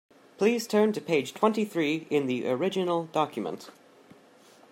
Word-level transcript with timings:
Please 0.39 0.65
turn 0.65 0.93
to 0.93 0.99
page 0.99 1.31
twenty-three 1.35 2.07
in 2.09 2.25
the 2.25 2.47
original 2.49 3.03
document 3.13 3.69